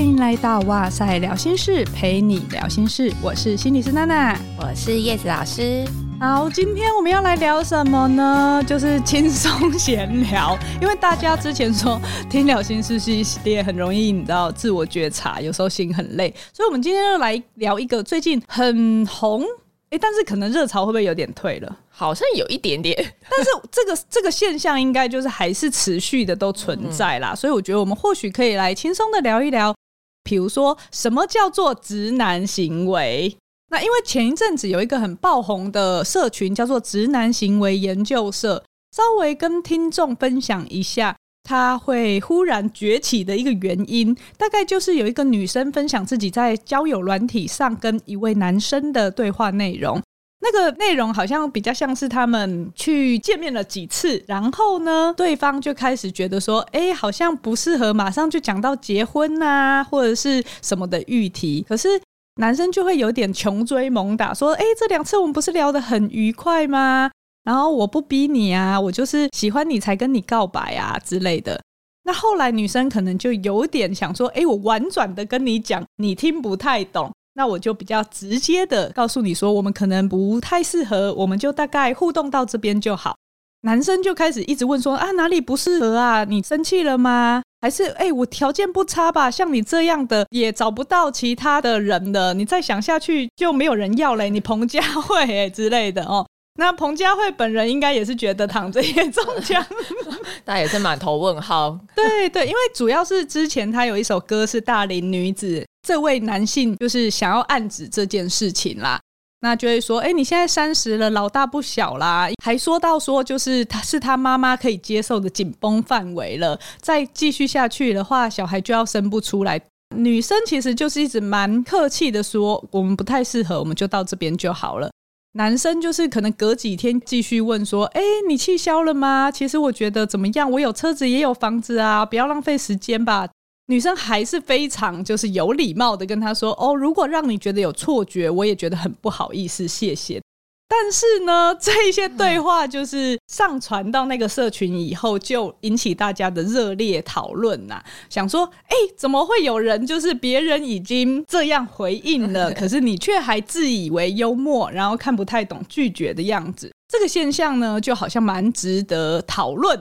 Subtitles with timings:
[0.00, 3.12] 欢迎来到哇塞聊心事，陪你聊心事。
[3.22, 5.84] 我是心理师娜娜，我是叶子老师。
[6.18, 8.64] 好，今天我们要来聊什么呢？
[8.66, 10.58] 就是轻松闲聊。
[10.80, 19.44] 因为大家之前说听聊心事系列很容易，你知道自我觉察，有时候心很累，所以我们今天就来聊一个最近很红。
[19.90, 21.76] 哎，但是可能热潮会不会有点退了？
[21.90, 22.96] 好像有一点点，
[23.28, 27.32] 但是这个这个现象应该就是还是持续的都存在啦。
[27.34, 29.74] 嗯、所以我觉得我们或许可以来轻松的聊一聊，
[30.22, 33.36] 比如说什么叫做直男行为？
[33.70, 41.16] 那因为前一阵子有一个很爆红的社群叫做直男行为研究社，稍微跟听众分享一下。
[41.42, 50.00] 他会忽然崛起的一个原因，大概就是有一个女生分享自己在交友软体上跟一位男生的对话内容。
[50.42, 61.64] 那个内容好像比较像是他们去见面了几次，然后呢，对方就开始觉得说，哎，好像不适合马上就讲到结婚啊，或者是什么的议题。
[61.68, 61.88] 可是
[62.36, 67.10] 男生就会有点穷追猛打，说，哎，这两次我们不是聊得很愉快吗？
[67.44, 71.60] 然后我不逼你啊，我就是喜欢你才跟你告白啊之类的。
[72.04, 83.16] 那后来女生可能就有点想说，哎，我婉转的跟你讲，你听不太懂，那我就比较直接的告诉你说，我们可能不太适合，我们就大概互动到这边就好。
[83.62, 86.24] 男生就开始一直问说，啊，哪里不适合啊？
[86.24, 87.42] 你生气了吗？
[87.60, 89.30] 还是哎，我条件不差吧？
[89.30, 96.26] 像你这样的也找不到其他的人了，你再想下去就没有人要嘞，你彭佳慧哎之类的哦。
[96.58, 99.64] 那彭佳慧本人应该也是觉得躺着也中枪，
[100.46, 101.78] 那也是满头问号。
[101.94, 109.00] 对对，因为主要是之前他有一首歌是《大龄女子》，这位男性就是想要暗指这件事情啦。
[109.42, 119.58] 那就会说，哎，你现在三十了，老大不小啦，还说到说就是他是他妈妈可以接受的紧绷范围了，再继续下去的话，小孩就要生不出来。
[119.96, 124.90] 女生其实就是一直蛮客气的说，我们不太适合，我们就到这边就好了。
[125.32, 129.30] 男生就是可能隔几天继续问说：“哎，你气消了吗？
[129.30, 130.50] 其实我觉得怎么样？
[130.50, 133.26] 我有车子也有房子啊，不要浪费时间吧。”
[133.70, 140.20] 女生还是非常就是有礼貌的跟他说：“哦，如果让你觉得有错觉，我也觉得很不好意思，谢谢。”
[140.68, 147.80] 但是呢， 这一些对话就是上传到那个社群以后，就引起大家的热烈讨论呐。
[148.08, 156.72] 想说，哎，怎么会有人就是别人已经这样回应了， 可是你却还自以为幽默，然后看不太懂拒绝的样子？
[156.88, 159.80] 这个现象呢，就好像蛮值得讨论。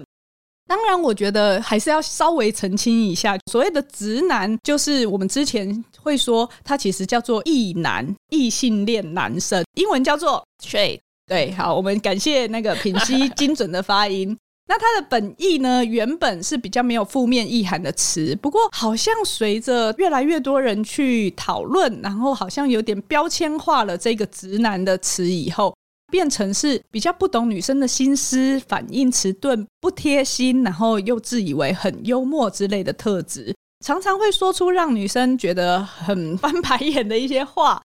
[0.69, 10.99] 当然，我觉得还是要稍微澄清一下，所谓的直男，就是我们之前会说他其实叫做异男，异性恋男生，英文叫做 straight。
[11.25, 14.37] 对，好，我们感谢那个品析精准的发音。
[14.67, 25.75] 那它的本意呢，原本是比较没有负面意涵的词，不过好像随着越来越多人去讨论，然后好像有点标签化了这个直男的词以后。
[26.09, 33.55] 变成是比较不懂女生的心思，反应迟钝、不贴心，然后又自以为很幽默之类的特质，
[33.85, 37.81] 常常会说出让女生觉得很翻白眼的一些话。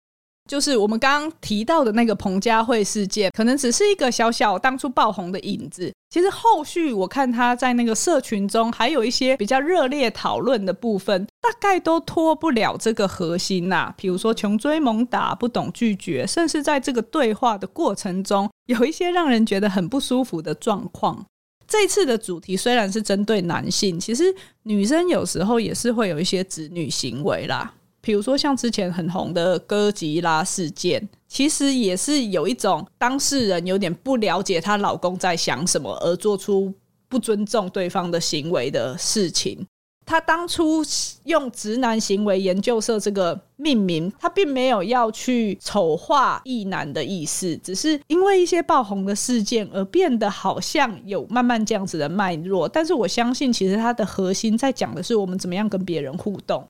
[0.48, 5.92] 就是我们刚刚提到的那个彭佳慧事件，可能只是一个小小当初爆红的影子。
[6.10, 21.24] 其实后续我看他在那个社群中还有一些比较热烈讨论的部分，大概都脱不了这个核心呐、比如说穷追猛打、不懂拒绝，甚至在这个对话的过程中，有一些让人觉得很不舒服的状况。
[21.68, 24.34] 这次的主题虽然是针对男性，其实
[24.64, 27.72] 女生有时候也是会有一些子女行为啦。
[28.00, 36.72] 比如说，像之前很红的哥吉拉事件，其实也是有一种当事人有点不了解她老公在想什么，而做出
[37.08, 39.66] 不尊重对方的行为的事情。
[40.06, 40.82] 她当初
[41.24, 52.68] 用“直男行为研究社”这个命名，她并没有要去丑化异男的意思，只是因为一些爆红的事件而变得好像有慢慢这样子的脉络。
[52.68, 56.66] 但是我相信，其实它的核心在讲的是我们怎么样跟别人互动。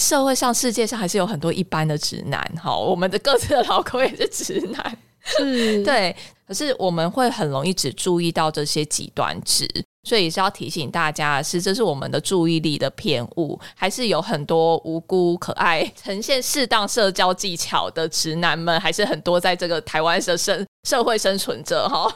[0.00, 6.14] 社会上、世界上还是有很多一般的直男，哈，我们的各自的老公也是直男，是 对。
[6.46, 9.66] 可是我们会很容易只注意到这些极端值，
[10.06, 22.14] 所以也是要提醒大家的是，这是我们的注意力的偏误，还是有很多无辜、可爱、呈现适当社交技巧的直男们，还是很多在这个台湾的生社会生存着，哈。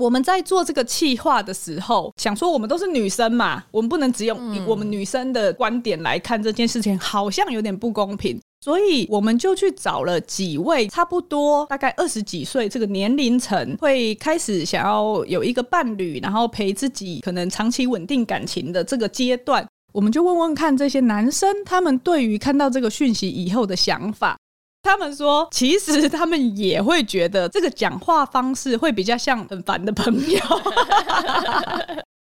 [0.00, 19.64] 我们在做这个企划的时候，想说我们都是女生嘛，我们不能只用以我们女生的观点来看这件事情，好像有点不公平，所以我们就去找了几位差不多大概二十几岁这个年龄层，会开始想要有一个伴侣，然后陪自己可能长期稳定感情的这个阶段。
[19.92, 24.36] 我们就问问看这些男生，他们对于看到这个讯息以后的想法。
[24.84, 30.40] 他们说，其实他们也会觉得这个讲话方式会比较像很烦的朋友。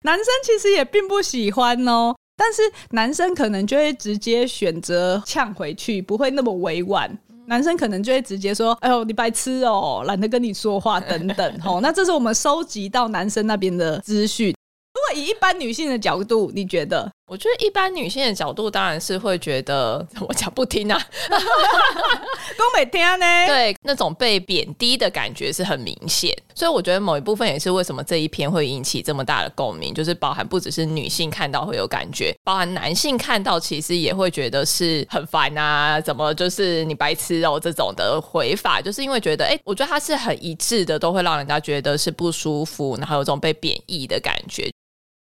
[0.05, 2.61] 男生其实也并不喜欢哦，但是
[2.91, 7.19] 男生可能就会直接选择呛回去，不会那么委婉。
[7.47, 11.53] 男生可能就会直接说：“哎呦，你白痴哦，懒得跟你说话等等。
[11.67, 14.55] ”哦，那这是我们收集到男生那边的资讯。
[14.95, 17.11] 如果以一般女性的角度，你觉得？
[17.33, 21.01] 我觉得一般女性的角度当然是会觉得 我讲不听啊
[22.59, 23.47] 都没听呢。
[23.47, 44.71] 对，那种被贬低的感觉是很明显，所以我觉得某一部分也是为什么这一篇会引起这么大的共鸣，就是包含不只是女性看到会有感觉，包含男性看到其实也会觉得是很烦啊，怎么就是你白痴哦这种的回法，就是因为觉得哎，我觉得它是很一致的，都会让人家觉得是不舒服，然后有种被贬义的感觉。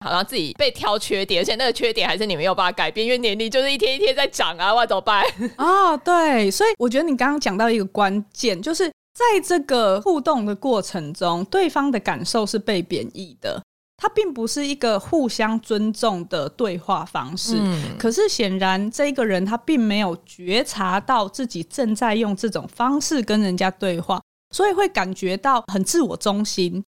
[0.04, 5.22] 好像自己被挑缺点，而且那个缺点还是你没有办法改变，因为年龄就是一天一天在长啊，我怎么办？
[5.56, 13.62] 哦，对，所以我觉得你刚刚讲到一个关键，就是在这个互动的过程中，对方的感受是被贬义的，
[13.98, 17.58] 它并不是一个互相尊重的对话方式。
[17.60, 24.18] 嗯，可是显然这个人他并没有觉察到自己正在用这种方式跟人家对话，
[24.56, 26.82] 所以会感觉到很自我中心。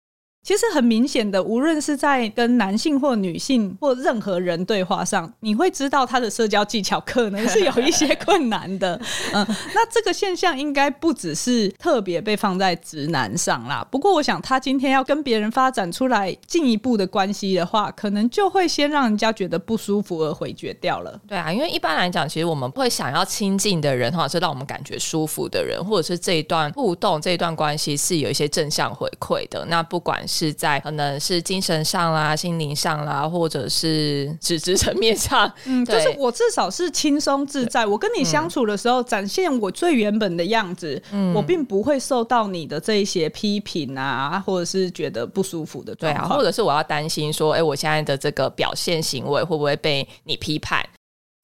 [0.43, 8.99] 其实很明显的，无论是在跟男性或女性或任何人对话上，你会知道他的社交技巧可能是有一些困难的。
[9.33, 9.45] 嗯，
[9.75, 13.85] 那这个现象应该不只是特别被放在直男上啦。
[13.91, 21.21] 不过，我想他今天要跟别人发展出来进一步的关系的话，可能就会先让人家觉得不舒服而回绝掉了。
[21.27, 29.63] 对啊，因为一般来讲，其实我们会想要亲近的人，或者是让我们感觉舒服的人，或者是这一段互动、这一段关系是有一些正向回馈的。
[29.65, 37.85] 那不管是在可能是精神上啦、心灵上啦，或者是实质层面上， 嗯，就是我至少是轻松自在。
[37.85, 50.81] 我跟你相处的时候，展现我最原本的样子，嗯，我并不会受到你的这一些批评啊，或者是觉得不舒服的，对啊，或者是我要担心说，哎、欸，我现在的这个表现行为会不会被你批判？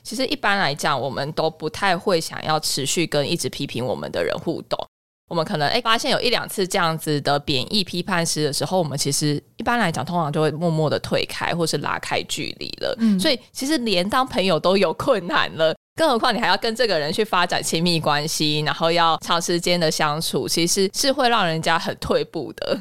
[0.03, 4.79] 其实一般来讲，我们都不太会想要持续跟一直批评我们的人互动。
[5.27, 12.95] 我们可能哎，发现有一两次这样子的贬义批判时的时候，我们其实一般来讲，通常就会默默的退开，或是拉开距离了。
[12.99, 22.79] 嗯，所以其实连当朋友都有困难了，更何况你还要跟这个人去发展亲密关系，然后要长时间的相处，其实是会让人家很退步的。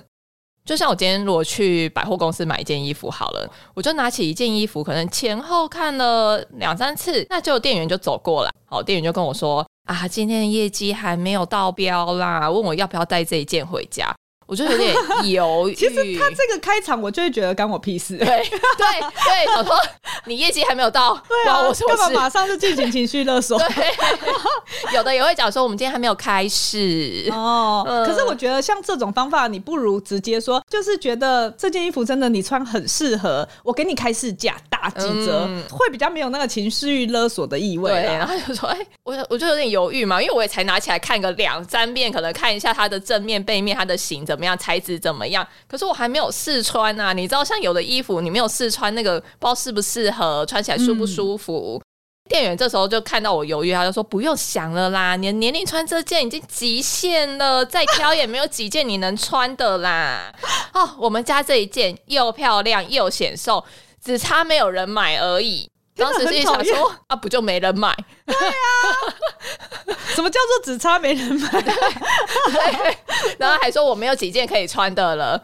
[0.64, 9.66] 就像我今天如果去百货公司买一件衣服好了，我就拿起一件衣服，可能前后看了两三次，那就店员就走过来，好，店员就跟我说。
[9.86, 14.14] 啊，今天的业绩还没有到标啦，问我要不要带这一件回家。
[14.46, 14.94] 我就有点
[15.24, 15.74] 犹豫。
[15.74, 18.16] 其实他这个开场，我就会觉得干我屁事。
[18.16, 19.76] 对对对，我说
[20.24, 23.58] 你业绩还没有到，对啊，我说干嘛马上就进行情绪勒索？
[23.74, 27.84] 对，有的也会讲说我们今天还没有开始哦。
[28.06, 37.90] 可是我觉得像这种方法，你不如直接说，就是觉得这件衣服真的你穿很适合，我给你开市价打几折，嗯，会比较没有那个情绪勒索的意味。
[37.90, 45.46] 对，然后就说，哎，我我就有点犹豫嘛，因为我也才拿起来看个两三遍，可能看一下它的正面、背面，它的形怎么样，材质怎么样？
[45.68, 47.12] 可是我还没有试穿啊！
[47.12, 51.80] 你知道，像有的衣服你没有试穿，那个不知道适不适合，穿起来舒不舒服？
[51.80, 51.82] 嗯、
[52.28, 60.32] 店员这时候就看到我犹豫，他就说：“不用想了啦，你的年龄穿这件已经极限了，再挑也没有几件你能穿的啦。
[60.74, 63.64] ”哦，我们家这一件又漂亮又显瘦，
[64.04, 65.70] 只差没有人买而已。
[65.96, 71.50] 当时心里想说：“啊，不就没人买？”对啊， 什么叫做只差没人买？
[71.62, 72.98] 对，
[73.38, 75.40] 然后还说我没有几件可以穿的了。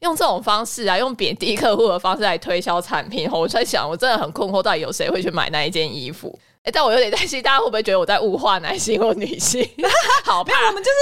[0.00, 6.38] 用这种方式啊，用贬低客户的方式来推销产品，我在想，我真的很困惑，到底有谁会去买那一件衣服？
[6.64, 9.66] 哎，但我有点担心，大家会不会觉得我在物化男性或女性？
[10.24, 10.96] 好怕，我们就是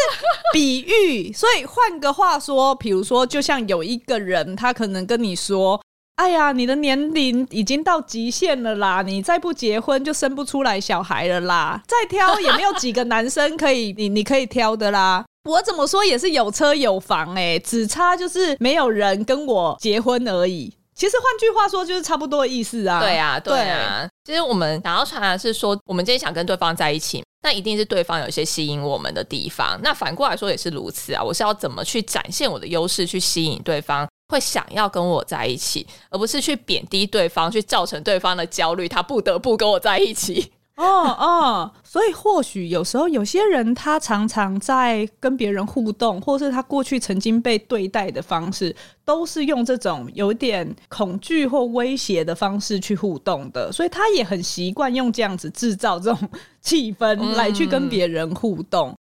[0.52, 1.32] 比喻。
[1.32, 5.80] 所以换个话说，比如说，就像有一个人，他可能跟你说。
[6.16, 9.02] 哎呀，你的年龄已经到极限了啦！
[9.02, 11.82] 你再不结婚就生不出来小孩了啦！
[11.88, 15.24] 再挑也没有几个男生可以 你你可以挑的啦。
[15.48, 20.72] 我怎么说也是有车有房哎、欸，只差就是没有人跟我结婚而已。
[20.94, 23.00] 其实换句话说就是差不多的意思啊。
[23.00, 24.06] 对啊，对啊。
[24.24, 29.80] 其实我们想要传达是说，我们今天想跟对方在一起，那一定是对方有一些吸引我们的地方。
[29.82, 31.20] 那反过来说也是如此啊。
[31.24, 34.06] 我是要怎么去展现我的优势，去吸引对方？
[34.32, 40.50] 会想要跟我在一起，而不是去贬低对方，去造成对方的焦虑，他不得不跟我在一起。
[40.76, 48.74] 哦哦，所以或许有时候有些人他常常在跟别人互动，或是他过去曾经被对待的方式，
[49.04, 56.18] 都是用这种有点恐惧或威胁的方式去互动的，所以他也很习惯用这样子制造这种
[56.62, 58.88] 气氛来去跟别人互动。
[58.88, 58.96] 嗯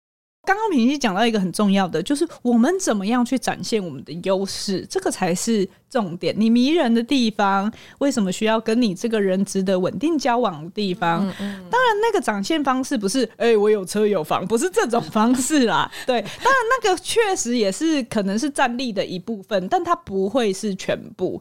[0.51, 6.35] 刚刚平西讲到一个很重要的，就是我们怎么样去展现我们的优势，这个才是重点。
[6.37, 11.25] 你迷人的地方，为什么需要跟你这个人值得稳定交往的地方？
[11.25, 15.89] 嗯嗯、当然，那个展现方式不是，哎、欸，我有车有房，不是这种方式啦。
[16.05, 21.40] 对，当然那个确实也是可能是战力的一部分，但它不会是全部。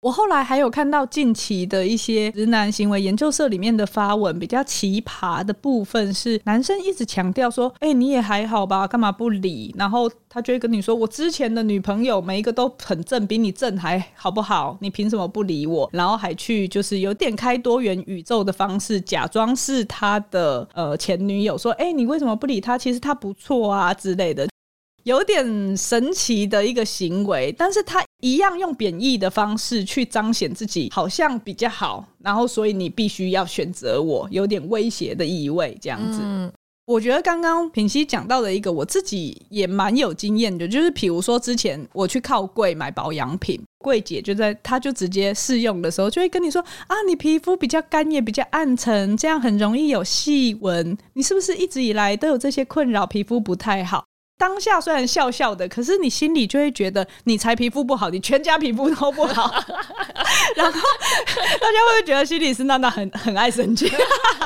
[0.00, 14.74] 我后来还有看到近期的一些直男行为研究社里面的发文，比较奇葩的部分是男生一直强调说：“哎、你也还好吧，干嘛不理？”然后他就会跟你说：“我之前的女朋友每一个都很正，比你正还好不好？
[14.80, 22.78] 你凭什么不理我？”然后还去就是有点开多元宇宙的方式，假装是他的呃前女友，说：“哎、你为什么不理他？
[22.78, 24.48] 其实他不错啊之类的。”
[25.04, 36.20] 有点神奇的一个行为，但是他一样用贬义的方式去彰显自己好像比较好，然后所以你必须要选择我，有点威胁的意味，这样子。
[36.22, 36.52] 嗯、
[36.86, 54.04] 我觉得刚刚品熙讲到的一个，我自己也蛮有经验的，就是比如说之前我去靠柜买保养品，柜姐就在，她就直接试用的时候就会跟你说啊，你皮肤比较干也比较暗沉，这样很容易有细纹，你是不是一直以来都有这些困扰，皮肤不太好？
[54.40, 59.52] 当下虽然笑笑的，可是你心里就会觉得你才皮肤不好，你全家皮肤都不好。
[60.56, 63.86] 然后大家会不会觉得心里是娜娜很很爱生气？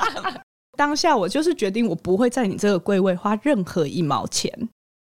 [0.76, 4.52] 当下我就是决定，我不会在你这个柜位花任何一毛钱。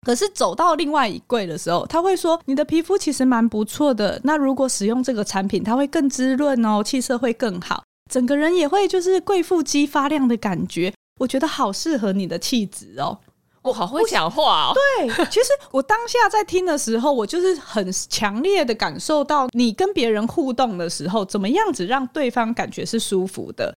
[0.06, 4.17] 可是走到另外一柜的时候，他会说你的皮肤其实蛮不错的。
[4.24, 10.94] 那如果使用这个产品，它会更滋润哦，气色会更好，整个人也会就是贵妇肌发亮的感觉。
[11.20, 13.20] 我觉得好适合你的气质哦。
[13.68, 14.74] 我好会讲话哦！
[14.74, 23.76] 对，其实我当下在听的时候，我就是很强烈的感受到，你跟别人互动的时候，怎么样子让对方感觉是舒服的。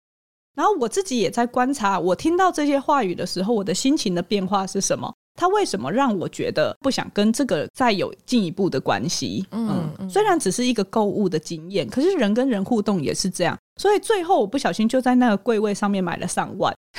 [0.56, 5.12] 然后我自己也在观察，我听到这些话语的时候，我的心情的变化是什么？
[5.40, 9.46] 他为什么让我觉得不想跟这个再有进一步的关系？
[9.52, 13.58] 嗯，嗯，虽然只是一个购物的经验，可是人跟人互动也是这样。
[13.80, 16.76] 所以最后我不小心就在那个柜位上面买了上万。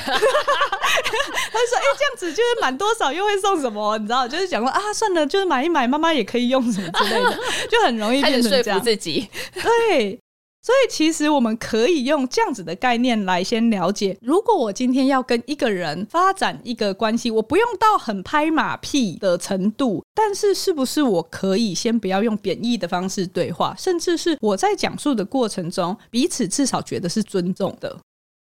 [1.52, 3.98] 他就说：“哎、欸，这样子就是满多少又会送什么？
[3.98, 8.80] 你知道，就是讲说啊，算了，就是买一买，妈妈也可以用什么之类的，就很容易变成这样。
[8.80, 9.28] 自己。
[9.52, 10.18] 对，
[10.62, 27.96] 所以其实我们可以用这样子的概念来先了解，如果我今天要跟一个人发展一个关系，我不用到很拍马屁的程度，但是是不是我可以先不要用贬义的方式对话，甚至是我在讲述的过程中，彼此至少觉得是尊重的。”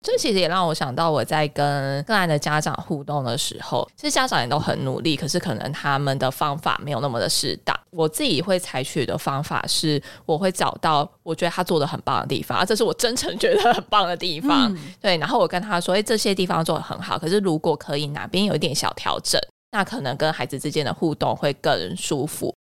[0.01, 7.77] 这其实也让我想到，我在跟个案的家长互动的时候，其实家长也都很努力，可是可能他们的方法没有那么的适当。
[7.91, 14.73] 我自己会采取的方法是，我会找到我觉得他做的很棒的地方，啊，这是我真诚觉得很棒的地方。
[14.73, 19.37] 嗯、对，然后我跟他说，哎，这些地方做的很好，可是如果可以哪边有一点小调整，
[19.71, 22.55] 那可能跟孩子之间的互动会更舒服。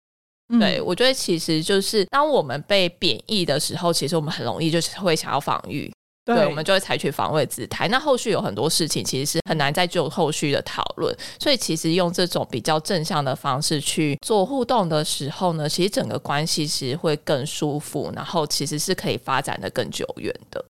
[0.51, 5.91] 嗯、对，我觉得其实就是当我们被贬义的时候，其实我们很容易就是会想要防御。
[6.25, 7.87] 对，对，我们就会采取防卫姿态。
[7.89, 11.15] 那后续有很多事情，其实是很难再做后续的讨论。
[11.39, 20.65] 所以，其实用这种比较正向的方式去做互动的时候呢，其实整个关系其实会更舒服，然后其实是可以发展的更久远的。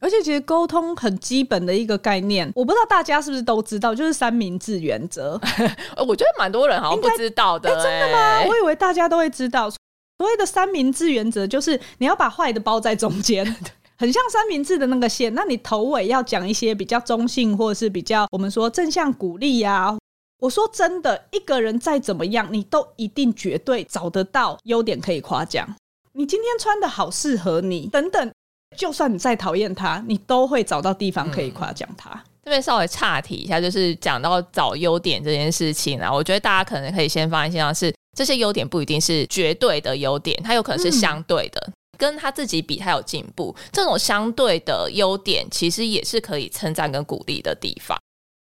[0.00, 5.38] 而且，其实沟通很基本的一个概念，我不知道大家是不是都知道，就是三明治原则。
[6.06, 7.68] 我觉得蛮多人好像不知道的。
[7.68, 8.44] 哎，真的吗？
[8.46, 9.68] 我以为大家都会知道。
[9.68, 13.44] 所谓的三明治原则，就是你要把坏的包在中间。
[14.00, 19.94] 很像三明治的那个馅，那你头尾要讲一些比较中性，或者是比较我们说正向鼓励呀。
[20.38, 25.68] 我说真的，一个人再怎么样，你都一定绝对找得到优点可以夸奖。
[26.12, 28.32] 你今天穿的好适合你，等等，
[28.74, 32.08] 就算你再讨厌他，你都会找到地方可以夸奖他。
[32.08, 41.60] 嗯，这边稍微岔题一下，就是讲到找优点这件事情啊，我觉得大家可能可以先放在心上，是这些优点不一定是绝对的优点，它有可能是相对的。
[41.66, 47.98] 嗯跟他自己比，他有进步，这种相对的优点，其实也是可以称赞跟鼓励的地方。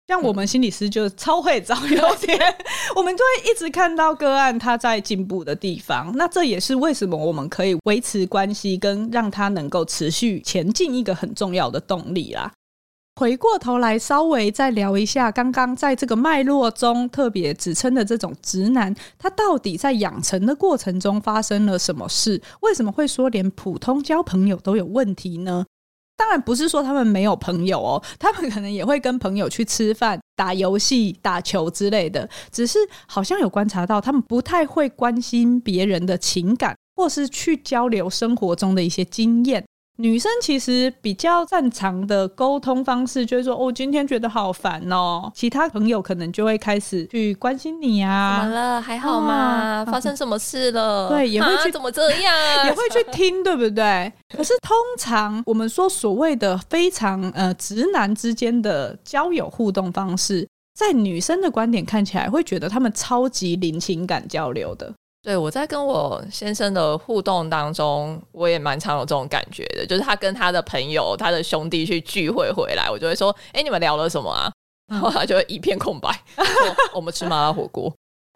[0.07, 2.39] 像我们心理师就超会找优点，
[2.95, 6.11] 我们就会一直看到个案他在进步的地方。
[6.15, 12.51] 那这也是为什么我们可以维持关系，跟让他能够持续前进一个很重要的动力啦。
[13.15, 22.41] 回过头来，稍微再聊一下刚刚在这个脉络中特别指称的这种直男，他到底在养成的过程中发生了什么事？
[22.61, 25.65] 为什么会说连普通交朋友都有问题呢？
[26.17, 32.27] 当然不是说他们没有朋友哦，他们可能也会跟朋友去吃饭、打游戏、打球之类的。
[32.51, 39.63] 只是好像有观察到，他们不太会关心别人的情感，或是去交流生活中的一些经验。
[39.97, 45.31] 女生其实比较擅长的沟通方式，就是说，哦，今天觉得好烦哦。
[45.35, 48.81] 其他朋友可能就会开始去关心你啊，怎么了？
[48.81, 49.33] 还好吗？
[49.33, 51.09] 啊、发生什么事了？
[51.09, 52.35] 对，也会去、啊、怎么这样？
[52.65, 54.11] 也会去听，对不对？
[54.35, 64.91] 可是通常我们说所谓的非常呃直男之间的交友互动方式，在女生的观点看起来，会觉得他们超级零情感交流的。
[65.23, 74.51] 对，我在跟我先生的互动当中，我也蛮常有这种感觉的，就是他跟他的朋友、他的兄弟去聚会回来，我就会说：“哎，你们聊了什么啊？”
[74.91, 77.89] 然后他就会一片空白，说：“我们吃麻辣火锅。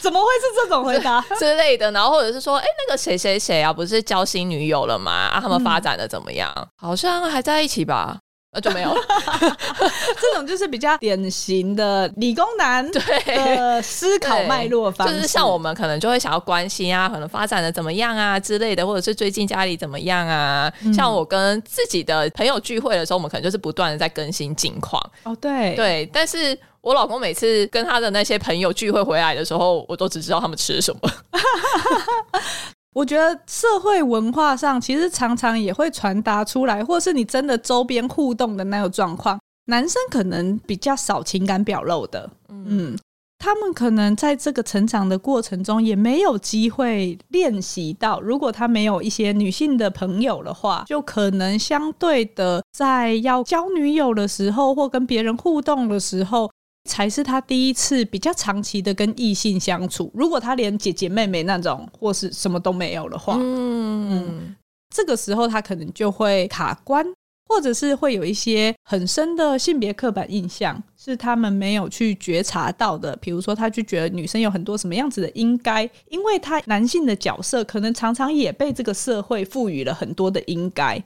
[0.00, 1.90] 怎么会是这种回答之类的？
[1.90, 5.10] 然后或者是说：“哎，那个谁谁谁啊，不是交新女友了吗？
[5.10, 6.52] 啊，他们发展的怎么样？
[6.56, 8.16] 嗯、好像还在一起吧。”
[8.54, 9.00] 那就没有了，
[10.20, 20.70] 这种就是比较典型的理工男的思考脉络方式，就是像我们可能就会想要关心啊，可能发展的怎么样啊之类的，或者是最近家里怎么样啊。
[20.84, 25.02] 嗯、像我跟自己的朋友聚会的时候，我们可能就是不断的在更新近况。
[25.22, 31.00] 哦，对对，但是我老公每次跟他的那些朋友聚会回来的时候，我都只知道他们吃什么。
[32.94, 42.96] 我觉得社会文化上其实常常也会传达出来，或是你真的周边互动的那个状况，男生可能比较少情感表露的，嗯，
[43.38, 48.20] 他们可能在这个成长的过程中也没有机会练习到。
[48.20, 56.50] 如果他没有一些女性的朋友的话，就可能相对的在要交女友的时候，或跟别人互动的时候。
[56.84, 60.10] 才是他第一次比较长期的跟异性相处。
[60.14, 64.56] 如果他连姐姐妹妹那种或是什么都没有的话，嗯，嗯，
[64.94, 67.06] 这个时候他可能就会卡关，
[67.48, 73.14] 或者是会有一些很深的性别刻板印象是他们没有去觉察到的。
[73.16, 81.02] 比如说，他就觉得女生有很多什么样子的应该，因为他男性的角色可能常常也被这个社会赋予了很多的应该。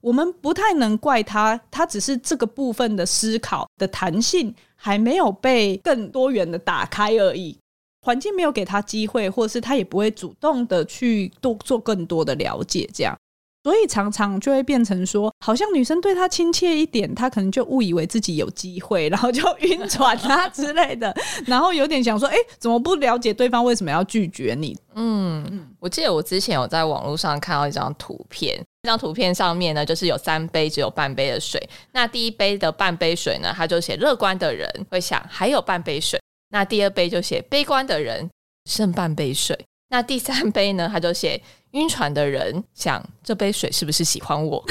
[0.00, 4.54] 我们不太能怪他，他只是这个部分的思考的弹性。
[4.80, 7.58] 还没有被更多元的打开而已，
[8.02, 13.18] 环境没有给他机会，或是他也不会主动的去多做更多的了解，这样，
[13.64, 21.14] 所以常常就会变成说，好像女生对他亲切一点，他可能就误以为自己有机会， 然后就晕船啊之类的，
[21.44, 24.76] 然后有点想说，哎，怎么不了解对方为什么要拒绝你？
[24.94, 28.64] 嗯，我记得我之前有在网络上看到一张图片。
[28.82, 31.60] 这张图片上面呢，就是有三杯只有半杯的水。
[31.92, 36.20] 那第一杯的半杯水呢，他就写乐观的人会想还有半杯水。
[36.50, 38.30] 那第二杯就写悲观的人
[38.70, 39.58] 剩半杯水。
[39.90, 44.62] 那第三杯呢，他就写晕船的人想这杯水是不是喜欢我？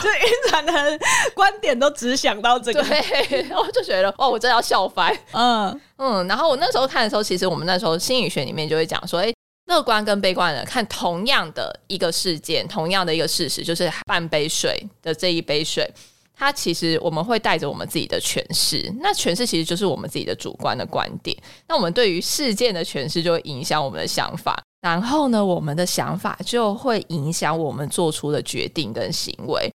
[0.00, 0.98] 就晕船的人
[1.34, 5.14] 观点都只想到这个，对， 然后就觉得哦，我真的要笑翻。
[5.32, 9.33] 嗯嗯，然后我那时候看的时候，其实我们那时候心理学里面就会讲说，诶。
[9.66, 15.90] 乐观跟悲观的看同样的一个事件，同样的一个事实，就是半杯水的这一杯水，
[16.34, 18.92] 它其实我们会带着我们自己的诠释。
[19.00, 21.36] 那诠释其实就是我们自己的主观的观点。
[21.66, 29.70] 那我们对于事件的诠释就会影响我们的想法，然后呢，我们的想法就会影响我们做出的决定跟行为。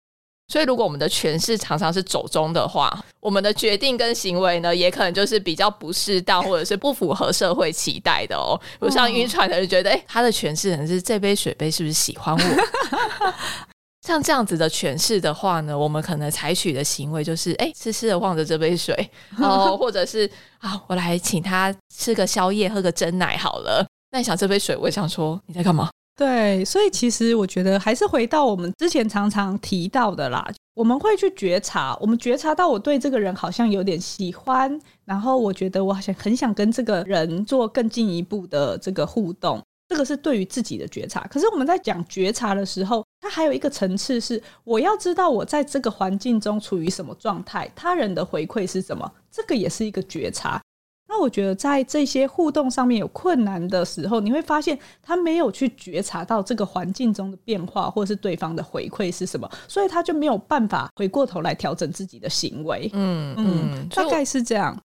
[0.49, 8.59] 所以，如果我们的诠释常常是走中的话，我们的决定跟行为呢，也可能就是比较不适当，或者是不符合社会期待的哦。
[8.79, 13.33] 比如像晕船的人觉得，哎，他的诠释可能是这杯水杯是不是喜欢我？
[14.07, 18.95] 像这样子的诠释的话呢，我们可能采取的行为就是，哎，痴痴的望着这杯水，
[19.43, 23.85] 哦或者是啊，我来请他吃个宵夜，喝个真奶好了。
[24.13, 25.91] 那你想这杯水，我想说你在干嘛？
[26.17, 41.21] 对，所以其实我觉得还是回到我们之前常常提到的啦，我们会去觉察，我们觉察到我对这个人好像有点喜欢，然后我觉得我好像很想跟这个人做更进一步的这个互动，这个是对于自己的觉察。
[41.31, 50.63] 可是我们在讲觉察的时候，它还有一个层次是，我要知道我在这个环境中处于什么状态，他人的回馈是什么，这个也是一个觉察。
[51.09, 62.91] 那我觉得，在这些互动上面有困难的时候，你会发现他没有去觉察到这个环境中的变化，或是对方的回馈是什么，所以他就没有办法回过头来调整自己的行为。
[62.93, 64.77] 嗯嗯，大概是这样。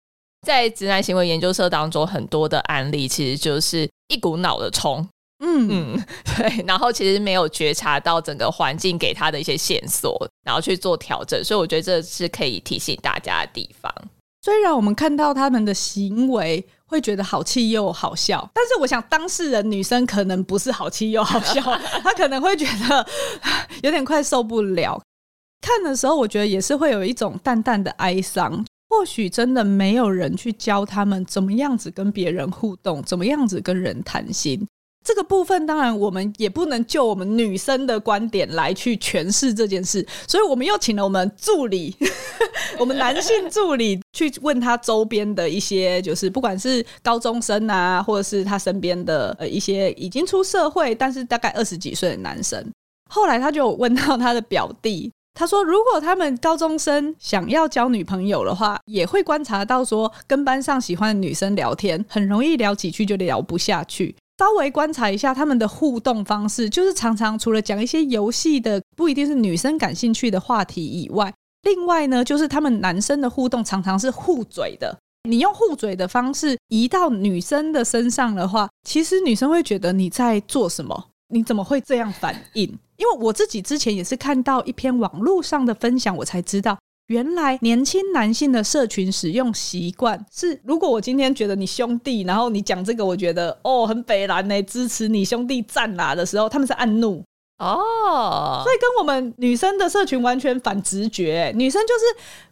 [0.46, 5.08] 在直男行为研究社当中，很多的案例其实就是一股脑的冲。
[5.44, 6.04] 嗯嗯，
[6.38, 11.44] 对，然后其实没有觉察到整个环境给他的一些线索，然后去做调整。
[11.44, 13.92] 所以我觉得这是可以提醒大家的地方。
[14.44, 18.50] 虽然我们看到他们的行为会觉得好气又好笑。
[18.54, 21.62] 但是我想当事人女生可能不是好气又好笑，
[22.04, 23.06] 她可能会觉得
[23.84, 25.00] 有点快受不了。
[25.62, 28.66] 看的时候，我觉得也是会有一种淡淡的哀伤。
[28.90, 34.68] 或许真的没有人去教他们怎么样子跟别人互动，怎么样子跟人谈心。
[35.04, 41.96] 这个部分当然我们也不能就我们女生的观点来去诠释这件事，所以我们又请了我们助理，
[42.78, 52.64] 我们男性助理去问他周边的一些，就是不管是高中生啊，或者是他身边的呃一些已经出社会，但是大概二十几岁的男生。
[53.10, 55.12] 后来他就问到他的表弟。
[55.34, 64.14] 他说：“如果他们高中生想要交女朋友的话，也会观察到说，跟班上喜欢的女生聊天，很容易聊几句就聊不下去。
[64.42, 74.98] 稍微观察一下他们的互动方式，就是常常除了讲一些游戏的，不一定是女生感兴趣的话题以外，另外呢，就是他们男生的互动常常是互嘴的。
[75.30, 81.10] 你用互嘴的方式移到女生的身上的话，其实女生会觉得你在做什么？
[81.32, 82.66] 你怎么会这样反应？”
[82.98, 86.76] 因为我自己之前也是看到一篇网络上的分享，我才知道
[87.12, 97.22] 原来年轻男性的社群使用习惯是：如果我今天觉得你兄弟，然后你讲这个，我觉得哦很北蓝呢，支持你兄弟赞啦的时候，他们是按怒。
[97.58, 102.02] 哦，所以跟我们女生的社群完全反直觉，女生就是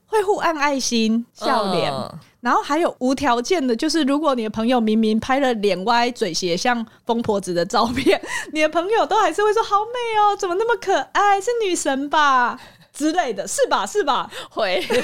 [0.06, 1.90] 会互按爱心、笑脸。
[1.94, 2.20] 嗯。
[2.42, 12.60] 然后还有无条件的，就是如果你的朋友明明拍了脸歪嘴斜像疯婆子的照片， 你的朋友都还是会说好美哦，怎么那么可爱，是女神吧
[12.94, 13.86] 之类的，是吧？
[13.86, 14.30] 是吧？
[14.50, 14.98] 会， 就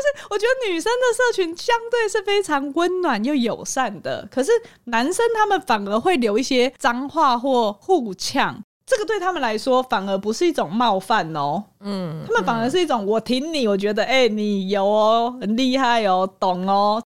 [0.00, 4.50] 是我觉得女生的社群相对是非常温暖又友善的，可是
[4.84, 8.62] 男生他们反而会留一些脏话或互呛。
[8.86, 17.02] 这个对他们来说反而不是一种冒犯哦，嗯，他们反而是一种我挺你，我觉得哎，你有哦，很厉害哦，懂哦，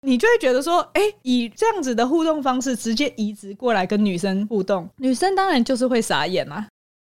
[0.00, 6.66] 你就会觉得说，哎，以这样子的互动方式直接移植过来跟女生互动，女生当然就是会傻眼啊。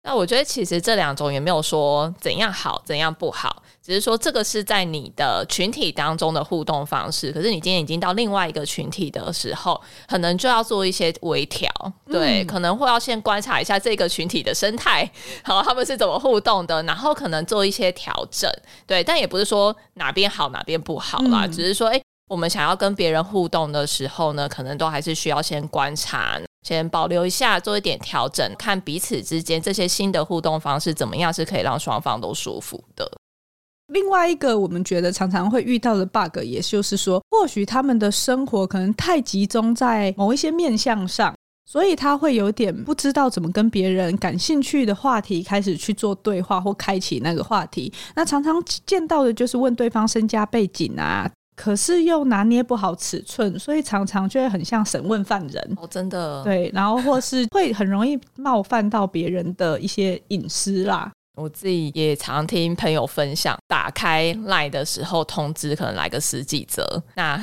[0.02, 7.30] 那我觉得其实这两种也没有说怎样好怎样不好，只是说这个是在你的群体当中的互动方式。
[7.30, 11.70] 可是你今天已经到另外一个群体的时候，可能就要做一些微调，
[12.06, 15.08] 对，嗯、可能会要先观察一下这个群体的生态，
[15.44, 18.50] 好，他们是怎么互动的，然后可能做一些调整，
[18.86, 26.40] 对，但也不是说哪边好哪边不好啦，嗯、只是说，哎，我们想要跟别人互动的时候呢，可能都还是需要先观察。
[26.62, 33.10] 先保留一下，做一点调整，看彼此之间这些新的互动方式怎么样是可以让双方都舒服的。
[33.92, 41.34] 另外一个我们觉得常常会遇到的 bug，也就是说，或许他们的生活可能太集中在某一些面向上，
[41.66, 47.92] 所以他会有点不知道怎么跟别人感兴趣的话题开始去做对话或开启那个话题。
[48.14, 51.28] 那常常见到的就是问对方身家背景啊。
[51.60, 61.12] 可是又拿捏不好尺寸，所以常常就会很像审问犯人哦，真的对，然后或是会很容易冒犯到别人的一些隐私啦。
[61.36, 67.38] 我自己也常听朋友分享，打开 LINE 的时候通知可能来个十几折，那。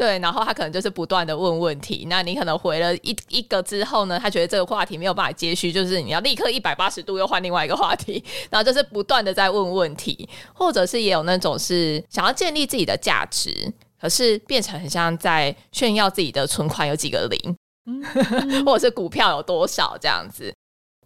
[0.00, 17.56] 对，然后他可能就是不断的问问题，那你可能回了一一个之后呢，他觉得这个话题没有办法接续，就是你要立刻一百八十度又换另外一个话题，然后就是不断的在问问题，或者是也有那种是想要建立自己的价值，可是变成很像在炫耀自己的存款有几个零，
[18.64, 20.50] 或者是股票有多少这样子。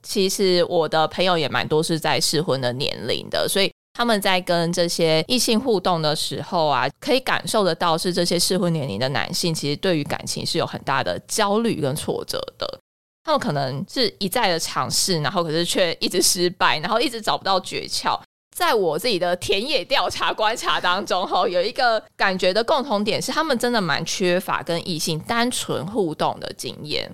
[0.04, 3.73] 其实我的朋友也蛮多是在适婚的年龄的，所以。
[3.94, 12.80] 他们在跟这些异性互动的时候啊，可以感受得到是这些适婚年龄的男性，其实对于感情是有很大的焦虑跟挫折的。
[13.22, 18.20] 他们可能是一再的尝试，然后可是却一直失败，然后一直找不到诀窍。
[18.54, 27.10] 在我自己的田野调查观察当中，哈，有一个感觉的共同点是，他们真的蛮缺乏跟异性单纯互动的经验。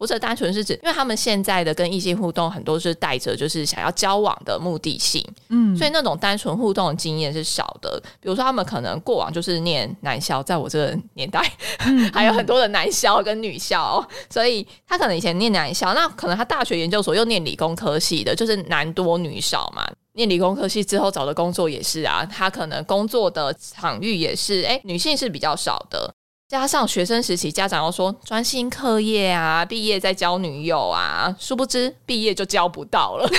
[0.00, 8.02] 或者单纯是指，因为他们现在的跟异性互动很多是带着就是想要交往的目的性，嗯，所以那种单纯互动的经验是少的。
[8.18, 11.42] 比如说，他们可能过往就是念男校，在我这个年代，
[11.80, 19.86] 嗯、 还有很多的男校跟女校，所以他可能以前念男校，那可能他大学研究所又念理工科系的，就是男多女少嘛。
[20.14, 26.12] 念理工科系之后找的工作也是啊，他可能工作的场域也是，哎，女性是比较少的。
[26.50, 33.30] 加上学生时期，家长要说专心课业啊，毕业再交女友啊，殊不知毕业就交不到了。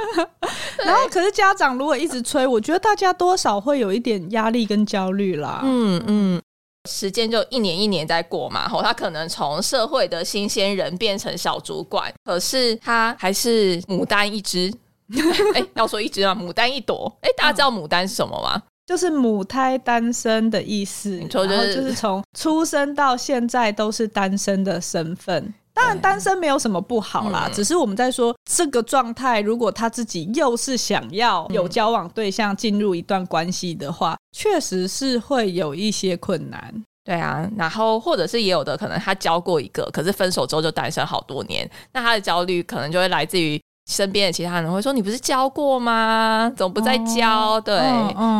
[0.82, 5.60] 然后，可是家长如果一直催，我觉得大家多少会有一点压力跟焦虑啦。
[5.62, 6.42] 嗯嗯，
[6.88, 14.72] 时间就一年一年在过嘛，吼，他可能从社会的新鲜人变成小主管，可是他还是牡丹一只。
[15.54, 16.34] 哎，要说一只啊？
[16.34, 17.12] 牡丹一朵。
[17.20, 18.62] 哎，大家知道牡丹是什么吗？
[18.90, 25.54] 就是母胎单身的意思，然后就是从出生到现在都是单身的身份。
[25.72, 36.84] 当然，单身没有什么不好啦，只是我们在说这个状态，如果他自己又是想要有交往对象进入一段关系的话，确实是会有一些困难。
[37.04, 43.56] 对啊，然后或者是也有的可能他交过一个，可是分手之后就单身好多年，那他的焦虑可能就会来自于。
[43.90, 46.50] 身边的其他人会说：“你不是教过吗？
[46.56, 47.76] 怎么不再教？”哦、对，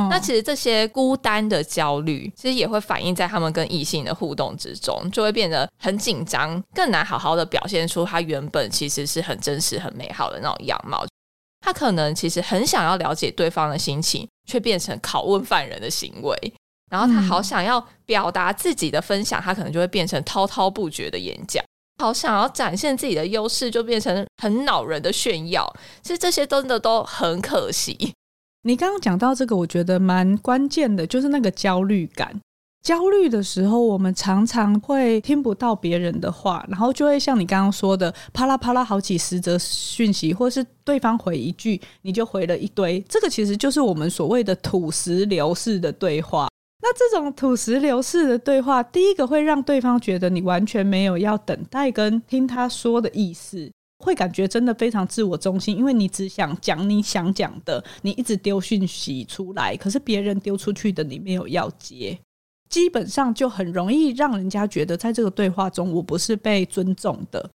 [0.08, 11.04] 那其实这些孤单的焦虑，其实也会反映在他们跟异性的互动之中，就会变得很紧张，更难好好的表现出他原本其实是很真实、很美好的那种样貌。
[11.60, 16.54] 他可能其实很想要了解对方的心情，却变成拷问犯人的行为。
[16.90, 21.62] 然后他好想要表达自己的分享，他可能就会变成滔滔不绝的演讲。
[22.00, 25.70] 好想要展现自己的优势，就变成很恼人的炫耀。
[26.02, 28.14] 其实这些真的都很可惜。
[28.62, 32.40] 你刚刚讲到这个，我觉得蛮关键的，就是那个焦虑感。
[32.82, 42.98] 焦虑的时候，我们常常会听不到别人的话，然后就会像你刚刚说的，啪啦啪啦好几十则讯息，或是对方回一句，你就回了一堆。
[43.06, 46.48] 这个其实就是我们所谓的土石流式的对话。
[46.82, 62.18] 那这种土石流式的对话，第一个会让对方觉得你完全没有要等待跟听他说的意思，会感觉真的非常自我中心，因为你只想讲你想讲的，你一直丢讯息出来，可是别人丢出去的你没有要接，
[62.70, 67.50] 基本上就很容易让人家觉得在这个对话中我不是被尊重的。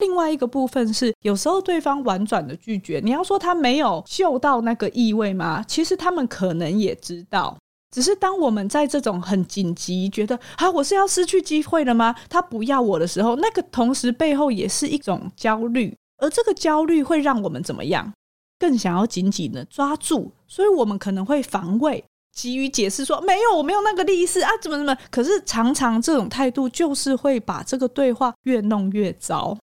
[0.00, 5.64] 另外一个部分是，有时候对方婉转的拒绝，你要说他没有嗅到那个意味吗？
[5.66, 7.56] 其实他们可能也知道。
[7.90, 12.14] 只是当我们在这种很紧急，觉得啊，我是要失去机会了吗？
[12.28, 18.12] 他不要我的时候，那个同时背后也是一种焦虑，而这个焦虑会让我们怎么样？
[18.58, 22.02] 更想要紧紧的抓住，所以我们可能会防卫，
[22.34, 24.96] 急于解释说没有，我没有那个意思啊，怎么怎么？
[25.10, 29.56] 可是常常这种态度就是会把这个对话越弄越糟。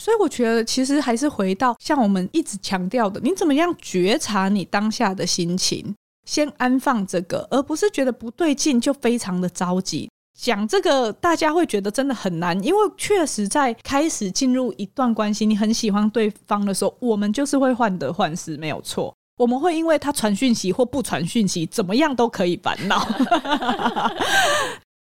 [0.00, 5.94] 所以我觉得，其实还是回到像我们一直强调的，你怎么样觉察你当下的心情？
[6.24, 10.08] 先安放这个，而不是觉得不对劲就非常的着急。
[10.38, 19.14] 讲这个，大家会觉得真的很难，因为确实在开始进入一段关系，你很喜欢对方的时候，我们就是会患得患失，没有错。
[19.36, 23.06] 我们会因为他传讯息或不传讯息，怎么样都可以烦恼。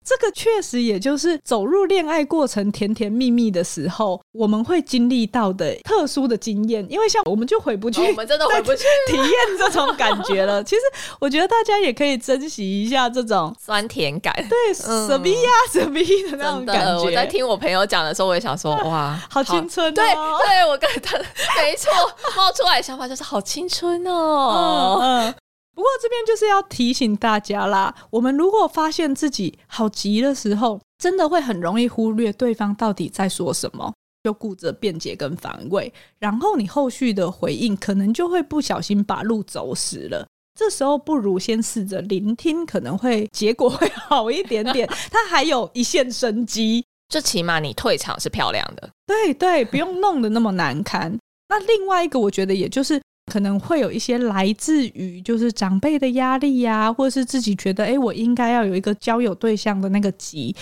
[0.05, 6.87] 这个确实也就是走入恋爱过程甜甜蜜蜜的时候，我们会经历到的特殊的经验。
[6.91, 10.63] 因为像我们就回不去，哦、我们真的回不去 体验这种感觉了。
[10.65, 10.83] 其实
[11.19, 17.03] 我觉得大家也可以珍惜一下这种酸甜感，对，什么呀什么的那种感觉。
[17.03, 19.93] 我在听我朋友讲的时候，我也想说，哇， 好青春、哦。
[19.93, 21.91] 对，对我跟他没错，
[22.37, 24.99] 冒出来的想法就是好青春哦。
[25.01, 25.35] 嗯嗯
[25.75, 40.27] 不过这边就是要提醒大家啦，我们如果发现自己好急的时候，真的会很容易忽略对方到底在说什么，就顾着辩解跟防卫，然后你后续的回应可能就会不小心把路走死了。
[40.57, 44.89] 这时候不如先试着聆听，可能会结果会好一点点。
[45.11, 48.89] 他还有一线生机，最起码你退场是漂亮的。
[49.05, 51.19] 对对，不用弄得那么难堪。
[51.49, 53.03] 那另外一个，我觉得也就是。
[53.33, 60.55] 可能会有一些来自于就是长辈的压力呀、或者是自己觉得，哎，我应该要有一个交友对象的那个急。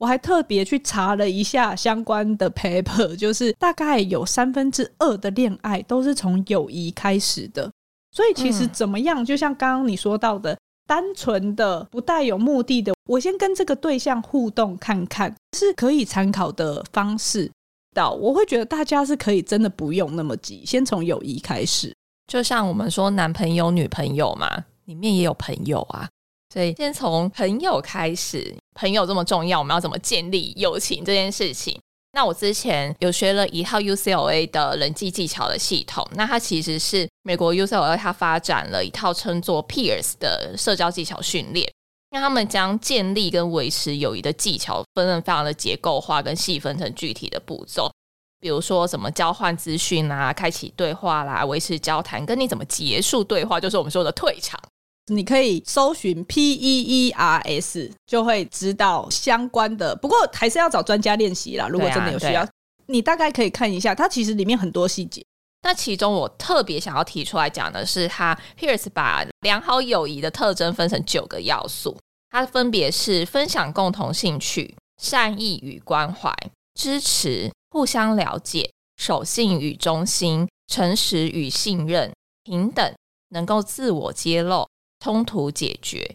[0.00, 7.70] 我还特别去查了一下相关的 paper，就是大概有三分之二的恋爱都是从友谊开始的。
[8.10, 17.50] 所以其实怎么样，就像刚刚你说到的，单纯的不带有目的的，我先跟这个对象互动看看，是可以参考的方式。
[17.94, 21.94] 到我会觉得大家是可以真的不用那么急，先从友谊开始。
[22.26, 26.08] 就像我们说男朋友、女朋友嘛，里面也有朋友啊，
[26.52, 28.54] 所以先从朋友开始。
[28.74, 31.78] 朋友这么重要，我们要怎么建立友情这件事情？
[32.12, 41.70] 那我之前有学了一套 UCLA 的人际技巧的系统，那它其实是美国 UCLA 它发展了一套称作 Peers 的社交技巧训练。
[42.14, 47.90] 让他们将建立跟维持友谊的技巧分得非常的结构化，跟细分成具体的步骤，
[48.38, 54.60] 比如说什么交换资讯啊，开启对话啦，维持交谈，跟你怎么结束对话，就是我们说的退场。
[55.06, 59.96] 你可以搜寻 P E E R S，就会知道相关的。
[59.96, 61.66] 不过还是要找专家练习啦。
[61.66, 62.48] 如果真的有需要，啊啊、
[62.86, 65.20] 你大概可以看一下，它其实里面很多细节。
[65.62, 71.96] 那其中我特别想要提出来讲的是，他 Pierce 把良好友谊的特征分成九个要素，
[72.34, 76.34] 它分别是分享共同兴趣、善意与关怀、
[76.74, 82.92] 支持、互相了解、守信与忠心、诚实与信任、平等、
[83.28, 84.68] 能够自我揭露、
[84.98, 86.12] 冲突解决。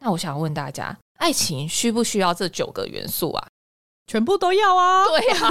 [0.00, 3.46] 那我想问大家，爱情需不需要这九个元素啊？
[4.08, 5.06] 全部都要啊！
[5.06, 5.48] 对啊，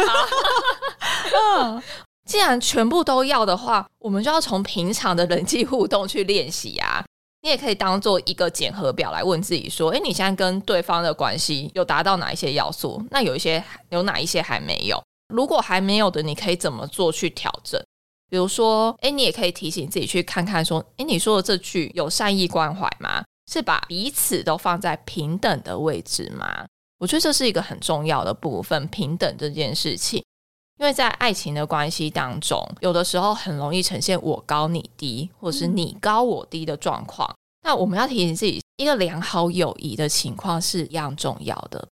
[1.63, 1.83] 嗯，
[2.25, 7.01] 既然全部都要的话，我们就要从平常的人际互动去练习啊。
[7.41, 13.03] 你也可以当做一个检核表来问自己说：“诶，你现在跟对方的关系有达到哪一些要素？
[13.09, 15.01] 那有一些有哪一些还没有？
[15.33, 17.81] 如果还没有的，你可以怎么做去调整？
[18.29, 23.23] 比如说，诶，你也可以提醒自己去看看说：诶，你说的这句有善意关怀吗？
[23.51, 26.65] 是把彼此都放在平等的位置吗？
[26.99, 30.23] 我觉得这是一个很重要的部分，平等这件事情。”
[30.81, 37.29] 因为在爱情的关系当中，有的时候很容易呈现我高你低，或者是你高我低的状况。
[37.29, 41.87] 嗯、那我们要提醒自己，一个良好友谊的情况是一样重要的。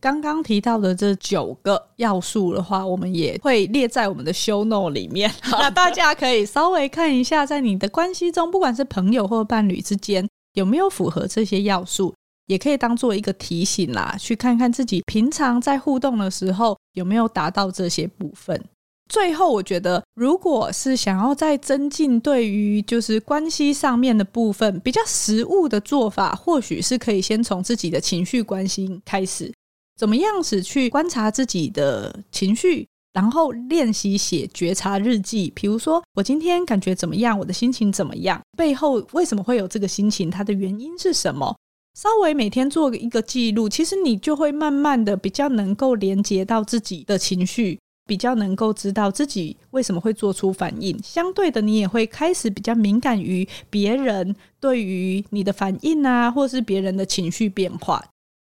[0.00, 5.28] 刚刚提到的这九个要素的话，我们也会列在我们的 show note 里面。
[5.50, 12.14] 那大家可以稍微看一下，在你的关系中，不管是朋友或伴侣之间，有没有符合这些要素。
[12.50, 18.60] 也可以当做一个提醒啦，去看看自己平常在互动的时候有没有达到这些部分。
[19.08, 29.52] 最后，我觉得如果是想要再增进对于就是关系上面的部分比较实务的做法，或许是可以先从自己的情绪关心开始，
[29.96, 35.52] 怎么样子去观察自己的情绪，然后练习写觉察日记。
[35.54, 37.38] 比如说，我今天感觉怎么样？
[37.38, 38.40] 我的心情怎么样？
[38.58, 40.28] 背后为什么会有这个心情？
[40.28, 41.56] 它的原因是什么？
[42.00, 50.98] 稍微每天做一个记录，其实你就会慢慢的比较能够连接到自己的情绪，比较能够知道自己为什么会做出反应。
[51.02, 58.02] 相对的，你也会开始比较敏感于别人对于你的反应啊，或是别人的情绪变化。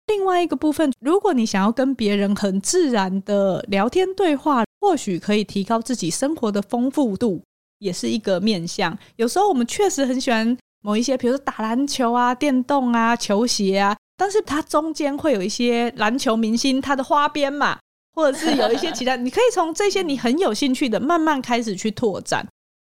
[0.08, 7.40] 另外一个部分，如果你想要跟别人很自然的聊天对话，或许可以提高自己生活的丰富度，
[7.78, 8.98] 也是一个面向。
[9.16, 10.54] 有时候我们确实很喜欢。
[10.80, 17.78] 某一些，比如说打篮球啊、电动啊、球鞋啊，但是它中间会有一些篮球明星他的花边嘛，
[18.14, 22.46] 或者是有一些其他， 你可以从这些你很有兴趣的慢慢开始去拓展。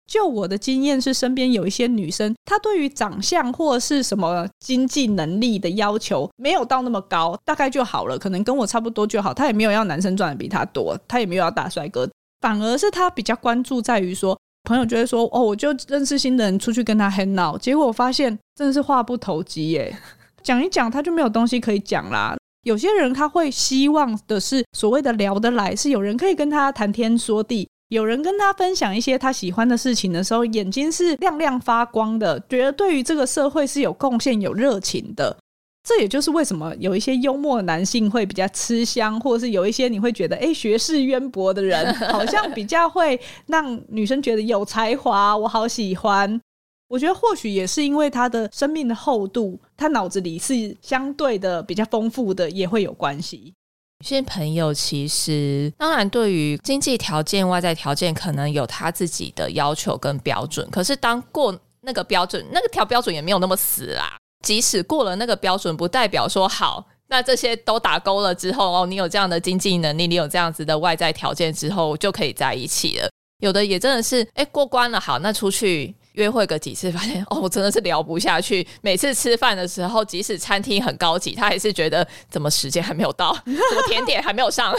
[0.07, 9.33] 就我的经验是，身边有一些女生，她对于长相或是什么经济能力的要求没有到那么高，大概就好了，可能跟我差不多就好。
[9.33, 12.07] 她也没有要男生赚的比她多，她也没有要大帅哥，
[12.39, 14.37] 反而是她比较关注在于说。
[14.65, 19.95] 朋友就会说：“哦，我就认识新的人出去跟他 hang out，结果我发现真的是话不投机耶。
[20.43, 22.35] 讲一讲他就没有东西可以讲啦。
[22.63, 35.37] 有些人他会希望的是所谓的聊得来，是有人可以跟他谈天说地，有人跟他分享一些他喜欢的事情的时候，眼睛是亮亮发光的，觉得对于这个社会是有贡献、有热情的。”
[35.85, 46.41] 这也就是为什么有一些幽默的男性会比较吃香，或者是有一些你会觉得哎，学识渊博的人， 好像比较会让女生觉得有才华，我好喜欢。
[46.87, 53.53] 我觉得或许也是因为他的生命的厚度，他脑子里是相对的比较丰富的，也会有关系。
[53.99, 64.17] 有些朋友其实当然对于经济条件、外在条件可能有他自己的要求跟标准，可是当过那个标准，那个条标准也没有那么死啦。
[64.45, 73.09] 即使过了那个标准，不代表说好，那这些都打勾了之后哦，你有这样的经济能力，你有这样子的外在条件之后，就可以在一起了。
[73.39, 78.65] 有的也真的是，哎，过关了，好，那出去约会个几次，发现哦，我真的是聊不下去。
[78.81, 84.73] 每次吃饭的时候，即使餐厅很高级，他还是觉得怎么时间还没有到， 怎么甜点还没有上，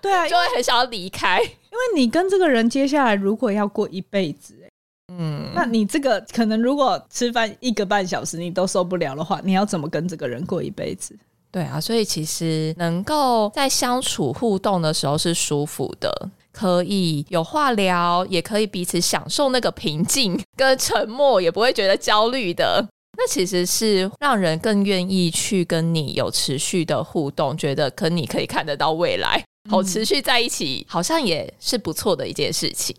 [0.00, 1.42] 对啊，就会很想要离开。
[1.42, 4.54] 因为你跟这个人接下来如果要过一辈子。
[5.18, 11.16] 嗯，那你这个可能如果吃饭一个半小时你都受不了的话，你要怎么跟这个人过一辈子？
[11.50, 16.10] 对啊，所以其实能够在相处互动的时候是舒服的，
[16.50, 22.88] 可以有话聊，也可以彼此享受那个平静跟沉默，也不会觉得焦虑的。
[23.18, 32.96] 那其实是让人更愿意去跟你有持续的互动，觉得跟你可以看得到未来，好持续在一起，好像也是不错的一件事情。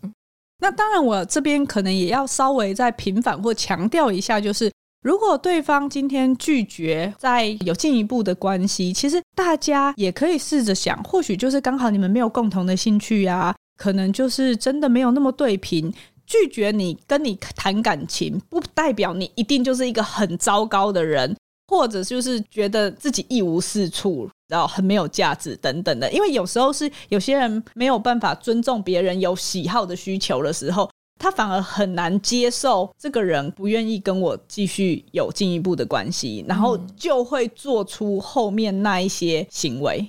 [0.60, 4.72] 那当然，我这边可能也要稍微再平反或强调一下，就是
[5.04, 15.94] 如果对方今天拒绝再有进一步的关系，其实大家也可以试着想，或许就是刚好你们没有共同的兴趣啊，可能就是真的没有那么对频。
[16.26, 21.36] 拒绝你跟你谈感情，不代表你一定就是一个很糟糕的人。
[21.70, 30.88] 或者就是觉得自己一无是处，然后很没有价值等等的，因为有时候是有些人没有办法尊重别人有喜好的需求的时候，
[31.20, 40.08] 他反而很难接受这个人不愿意跟我继续有进一步的关系，然后就会做出后面那一些行为。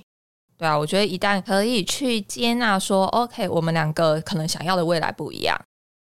[0.59, 5.59] 对啊，我觉得一旦可以去接纳说，OK，我们两个可能想要的未来不一样。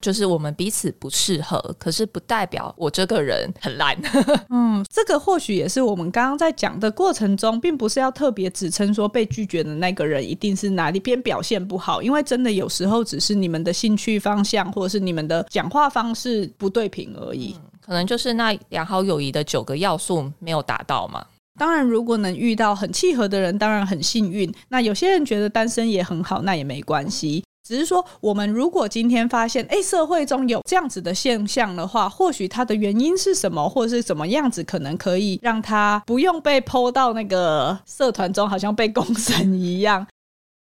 [0.00, 3.96] 就是我们彼此不适合，可是不代表我这个人很烂。
[4.50, 17.54] 嗯，这个或许也是我们刚刚在讲的过程中，并不是要特别指称说被拒绝的那个人一定是哪里边表现不好，因为真的有时候只是你们的兴趣方向或者是你们的讲话方式不对频而已。
[17.56, 21.24] 嗯，可能就是那良好友谊的九个要素没有达到嘛。
[21.58, 24.52] 当然，如果能遇到很契合的人，当然很幸运。
[24.68, 27.42] 那有些人觉得单身也很好，那也没关系。
[27.66, 40.06] 只是说，我们如果今天发现，哎，社会中有这样子的现象的话，或许它的原因是什么，或者是怎么样子，可能可以让他不用被抛到那个社团中，好像被公审一样。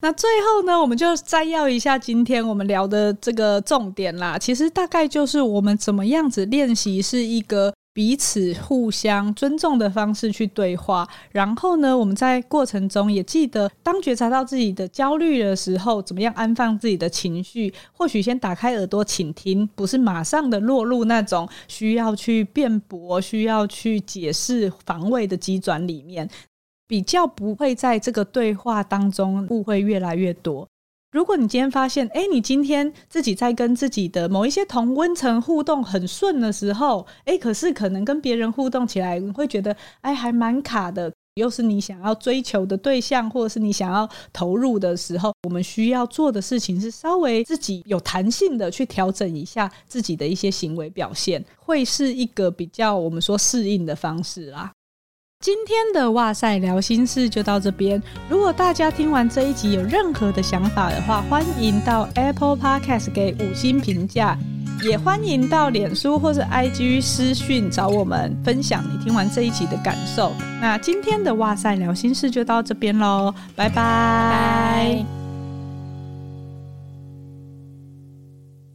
[0.03, 4.37] 那最后呢，我们就摘要一下今天我们聊的这个重点啦。
[4.37, 7.73] 其实大概就是我们怎么样子练习是一个。
[8.01, 17.71] 彼此互相尊重的方式去对话，然后呢，我们在过程中也记得，当觉察到自己的焦虑的时候，怎么样安放自己的情绪？
[17.93, 26.27] 或许先打开耳朵倾听，不是马上的落入那种需要去辩驳、需要去解释、防卫的机转里面，
[26.89, 30.67] 比较不会在这个对话当中误会越来越多。
[31.13, 41.13] 如果你今天发现，哎，你今天自己在跟自己的某一些同温层互动很顺的时候，哎，可是可能跟别人互动起来，你会觉得，哎，还蛮卡的。
[41.35, 54.73] 又是你想要追求的对象，或者是你想要投入的时候，我们需要做的事情是稍微自己有弹性的去调整一下自己的一些行为表现，会是一个比较我们说适应的方式啦。
[55.43, 58.01] 今天的哇塞聊心事就到这边。
[58.29, 64.37] 如果大家听完这一集有任何的想法的话，欢迎到 Apple Podcast 给五星评价，
[64.83, 70.31] 也欢迎到脸书或者 IG 私讯找我们分享你听完这一集的感受。
[70.61, 75.20] 那今天的哇塞聊心事就到这边喽，拜拜。